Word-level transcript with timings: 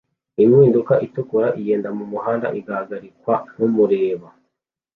Impinduka 0.43 0.93
itukura 1.05 1.47
igenda 1.59 1.89
mumuhanda 1.97 2.47
igahagarikwa 2.59 3.33
numureba 3.57 4.27